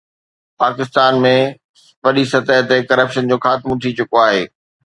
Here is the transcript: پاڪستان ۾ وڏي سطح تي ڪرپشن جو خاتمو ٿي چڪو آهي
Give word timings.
پاڪستان 0.61 1.13
۾ 1.25 1.33
وڏي 2.05 2.23
سطح 2.33 2.57
تي 2.69 2.77
ڪرپشن 2.89 3.23
جو 3.31 3.37
خاتمو 3.45 3.73
ٿي 3.81 3.89
چڪو 3.97 4.17
آهي 4.27 4.43